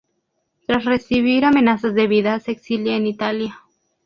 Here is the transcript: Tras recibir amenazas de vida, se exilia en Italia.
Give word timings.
Tras 0.65 0.85
recibir 0.85 1.45
amenazas 1.45 1.93
de 1.93 2.07
vida, 2.07 2.39
se 2.39 2.53
exilia 2.53 2.95
en 2.97 3.05
Italia. 3.05 3.59